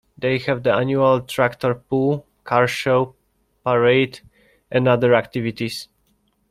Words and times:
They 0.17 0.39
have 0.39 0.63
the 0.63 0.73
annual 0.73 1.21
tractor 1.21 1.75
pull, 1.75 2.25
car 2.43 2.65
show, 2.67 3.13
parade, 3.63 4.21
and 4.71 4.87
other 4.87 5.13
activities. 5.13 5.89